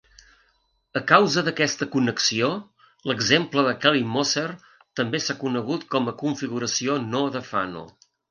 [0.99, 2.47] A causa d'aquesta connexió,
[3.11, 4.47] l'exemple de Kelly-Moser
[5.01, 7.85] també s'ha conegut com a configuració no de Fano.